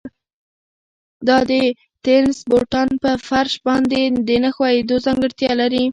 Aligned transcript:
دا 1.27 1.37
د 1.49 1.51
تېنس 2.05 2.37
بوټان 2.49 2.89
په 3.03 3.11
فرش 3.27 3.53
باندې 3.67 3.99
د 4.27 4.29
نه 4.43 4.49
ښویېدو 4.55 4.95
ځانګړتیا 5.05 5.51
لري. 5.61 5.83